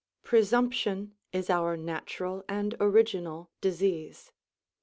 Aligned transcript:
Presumption 0.23 1.13
is 1.31 1.47
our 1.51 1.77
natural 1.77 2.43
and 2.49 2.73
original 2.79 3.51
disease. 3.61 4.31